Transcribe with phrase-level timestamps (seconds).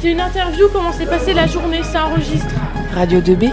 [0.00, 2.54] C'est une interview, comment s'est passée la journée, ça enregistre.
[2.94, 3.52] Radio 2B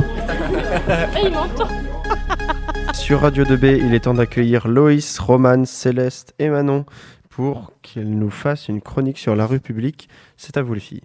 [0.88, 1.68] Ah, il m'entend.
[2.94, 6.86] Sur Radio 2B, il est temps d'accueillir Loïs, Romane, Céleste et Manon
[7.30, 10.10] pour qu'elles nous fassent une chronique sur la rue publique.
[10.38, 11.04] C'est à vous les filles.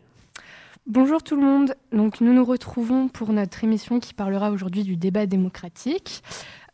[0.86, 1.74] Bonjour tout le monde.
[1.92, 6.22] Donc nous nous retrouvons pour notre émission qui parlera aujourd'hui du débat démocratique.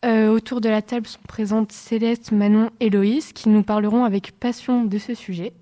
[0.05, 4.33] Euh, autour de la table sont présentes Céleste, Manon et Loïs qui nous parleront avec
[4.33, 5.53] passion de ce sujet.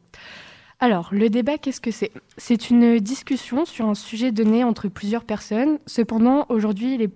[0.81, 2.13] Alors, le débat, qu'est-ce que c'est?
[2.37, 5.79] C'est une discussion sur un sujet donné entre plusieurs personnes.
[5.87, 7.11] Cependant, aujourd'hui,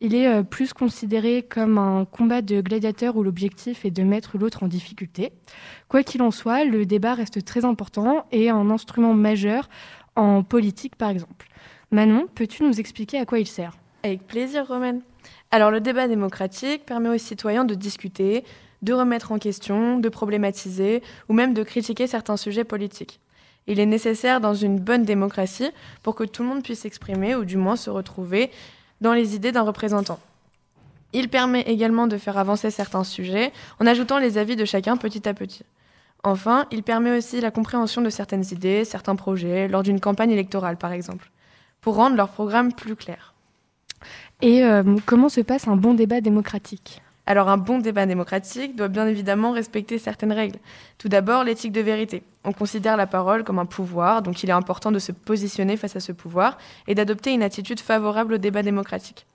[0.00, 4.38] il est, euh, plus considéré comme un combat de gladiateurs où l'objectif est de mettre
[4.38, 5.30] l'autre en difficulté.
[5.88, 9.68] Quoi qu'il en soit, le débat reste très important et un instrument majeur
[10.16, 11.46] en politique, par exemple.
[11.92, 13.72] Manon, peux-tu nous expliquer à quoi il sert?
[14.02, 15.02] Avec plaisir, Romaine.
[15.52, 18.42] Alors, le débat démocratique permet aux citoyens de discuter,
[18.82, 23.20] de remettre en question, de problématiser ou même de critiquer certains sujets politiques.
[23.66, 25.70] Il est nécessaire dans une bonne démocratie
[26.02, 28.50] pour que tout le monde puisse s'exprimer ou du moins se retrouver
[29.00, 30.18] dans les idées d'un représentant.
[31.12, 35.28] Il permet également de faire avancer certains sujets en ajoutant les avis de chacun petit
[35.28, 35.64] à petit.
[36.22, 40.76] Enfin, il permet aussi la compréhension de certaines idées, certains projets, lors d'une campagne électorale
[40.76, 41.30] par exemple,
[41.80, 43.34] pour rendre leur programme plus clair.
[44.42, 47.02] Et euh, comment se passe un bon débat démocratique?
[47.30, 50.58] Alors un bon débat démocratique doit bien évidemment respecter certaines règles.
[50.98, 52.24] Tout d'abord, l'éthique de vérité.
[52.42, 55.94] On considère la parole comme un pouvoir, donc il est important de se positionner face
[55.94, 56.58] à ce pouvoir
[56.88, 59.26] et d'adopter une attitude favorable au débat démocratique.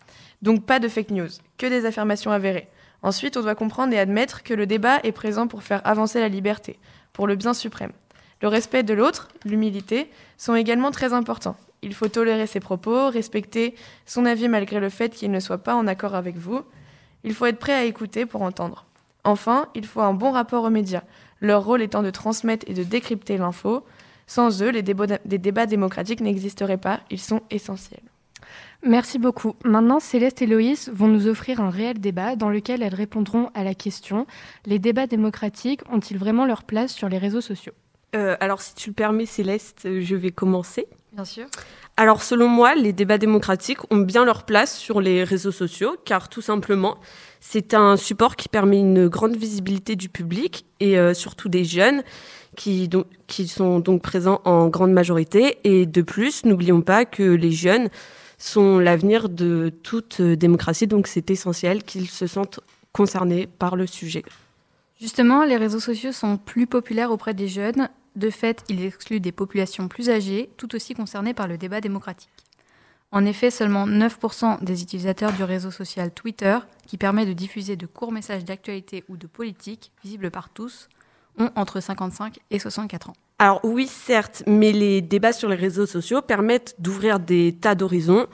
[0.42, 2.68] Donc pas de fake news, que des affirmations avérées.
[3.02, 6.28] Ensuite, on doit comprendre et admettre que le débat est présent pour faire avancer la
[6.28, 6.78] liberté,
[7.14, 7.94] pour le bien suprême.
[8.42, 11.56] Le respect de l'autre, l'humilité, sont également très importants.
[11.82, 13.74] Il faut tolérer ses propos, respecter
[14.06, 16.66] son avis malgré le fait qu'il ne soit pas en accord avec vous,
[17.26, 18.86] il faut être prêt à écouter pour entendre.
[19.24, 21.04] Enfin, il faut un bon rapport aux médias,
[21.42, 23.84] leur rôle étant de transmettre et de décrypter l'info.
[24.28, 28.02] Sans eux, les débats, les débats démocratiques n'existeraient pas, ils sont essentiels.
[28.84, 29.56] Merci beaucoup.
[29.64, 33.64] Maintenant, Céleste et Loïs vont nous offrir un réel débat dans lequel elles répondront à
[33.64, 34.28] la question
[34.66, 37.74] les débats démocratiques ont-ils vraiment leur place sur les réseaux sociaux?
[38.16, 40.88] Euh, Alors, si tu le permets, Céleste, je vais commencer.
[41.14, 41.46] Bien sûr.
[41.98, 46.28] Alors selon moi, les débats démocratiques ont bien leur place sur les réseaux sociaux, car
[46.28, 46.98] tout simplement,
[47.40, 52.04] c'est un support qui permet une grande visibilité du public et euh, surtout des jeunes
[52.58, 52.90] qui,
[53.28, 55.60] qui sont donc présents en grande majorité.
[55.64, 57.88] Et de plus, n'oublions pas que les jeunes
[58.38, 62.60] sont l'avenir de toute démocratie, donc c'est essentiel qu'ils se sentent
[62.92, 64.24] concernés par le sujet.
[65.00, 69.32] Justement, les réseaux sociaux sont plus populaires auprès des jeunes de fait, ils excluent des
[69.32, 72.30] populations plus âgées, tout aussi concernées par le débat démocratique.
[73.12, 77.86] En effet, seulement 9% des utilisateurs du réseau social Twitter, qui permet de diffuser de
[77.86, 80.90] courts messages d'actualité ou de politique, visibles par tous,
[81.38, 83.16] ont entre 55 et 64 ans.
[83.40, 88.28] Alors oui, certes, mais les débats sur les réseaux sociaux permettent d'ouvrir des tas d'horizons,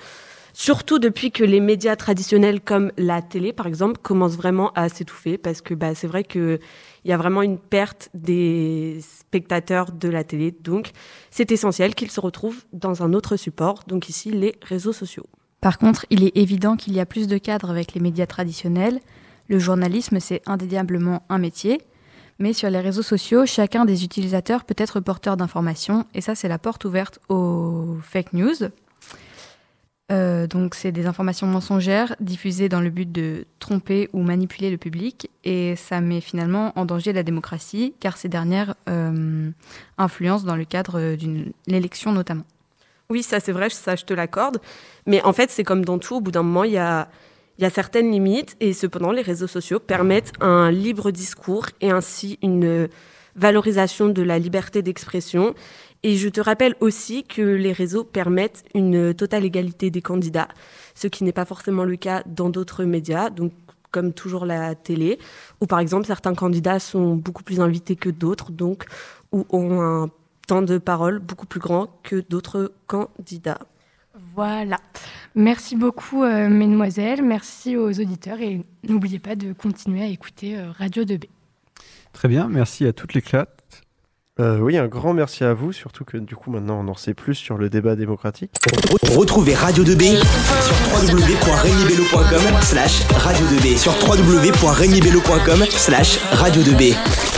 [0.54, 5.38] surtout depuis que les médias traditionnels comme la télé, par exemple, commencent vraiment à s'étouffer,
[5.38, 6.60] parce que bah, c'est vrai que
[7.04, 10.52] il y a vraiment une perte des spectateurs de la télé.
[10.52, 10.92] Donc,
[11.32, 15.26] c'est essentiel qu'ils se retrouvent dans un autre support, donc ici les réseaux sociaux.
[15.62, 19.00] Par contre, il est évident qu'il y a plus de cadres avec les médias traditionnels.
[19.48, 21.82] Le journalisme, c'est indéniablement un métier.
[22.40, 26.48] Mais sur les réseaux sociaux, chacun des utilisateurs peut être porteur d'informations, et ça, c'est
[26.48, 28.56] la porte ouverte aux fake news.
[30.12, 34.78] Euh, donc, c'est des informations mensongères diffusées dans le but de tromper ou manipuler le
[34.78, 39.50] public, et ça met finalement en danger la démocratie, car ces dernières euh,
[39.98, 42.44] influencent dans le cadre d'une élection notamment.
[43.10, 44.60] Oui, ça c'est vrai, ça je te l'accorde.
[45.06, 47.10] Mais en fait, c'est comme dans tout, au bout d'un moment, il y a,
[47.60, 52.38] y a certaines limites, et cependant, les réseaux sociaux permettent un libre discours et ainsi
[52.42, 52.90] une
[53.36, 55.56] valorisation de la liberté d'expression
[56.04, 60.48] et je te rappelle aussi que les réseaux permettent une totale égalité des candidats,
[60.96, 63.52] ce qui n'est pas forcément le cas dans d'autres médias, donc
[63.92, 65.20] comme toujours la télé,
[65.60, 68.86] où par exemple certains candidats sont beaucoup plus invités que d'autres, donc
[69.32, 70.10] ou ont un
[70.48, 73.60] temps de parole beaucoup plus grand que d'autres candidats.
[74.36, 74.78] Voilà.
[75.36, 77.22] Merci beaucoup, euh, mesdemoiselles.
[77.22, 81.26] Merci aux auditeurs et n'oubliez pas de continuer à écouter euh, Radio 2B.
[82.14, 83.48] Très bien, merci à toutes les clats.
[84.42, 87.14] Euh, oui, un grand merci à vous, surtout que du coup maintenant on en sait
[87.14, 88.52] plus sur le débat démocratique.
[89.16, 97.31] Retrouvez Radio 2B sur www.regnibello.com slash radio 2B sur www.regnibello.com slash radio 2B.